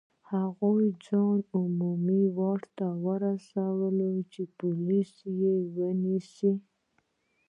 هغوی 0.31 0.87
ځان 1.05 1.37
عمومي 1.55 2.23
واټ 2.37 2.61
ته 2.77 2.87
ورسول 3.05 3.97
چې 4.31 4.41
پولیس 4.57 5.11
یې 5.39 5.53
ونیسي. 5.75 6.51